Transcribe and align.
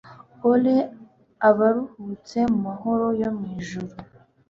o'er 0.49 0.83
abaruhutse 1.49 2.39
mumahoro 2.51 3.07
yo 3.21 3.29
mwijuru 3.37 3.93